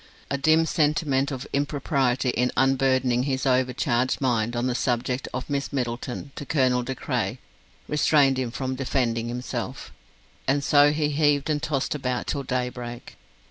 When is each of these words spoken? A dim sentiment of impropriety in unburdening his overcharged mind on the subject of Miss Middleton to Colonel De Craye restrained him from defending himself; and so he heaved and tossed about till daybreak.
A 0.31 0.37
dim 0.39 0.65
sentiment 0.65 1.29
of 1.29 1.45
impropriety 1.53 2.29
in 2.31 2.51
unburdening 2.57 3.21
his 3.21 3.45
overcharged 3.45 4.19
mind 4.19 4.55
on 4.55 4.65
the 4.65 4.73
subject 4.73 5.27
of 5.31 5.47
Miss 5.47 5.71
Middleton 5.71 6.31
to 6.37 6.43
Colonel 6.43 6.81
De 6.81 6.95
Craye 6.95 7.37
restrained 7.87 8.39
him 8.39 8.49
from 8.49 8.73
defending 8.73 9.27
himself; 9.27 9.91
and 10.47 10.63
so 10.63 10.91
he 10.91 11.09
heaved 11.09 11.51
and 11.51 11.61
tossed 11.61 11.93
about 11.93 12.25
till 12.25 12.41
daybreak. 12.41 13.15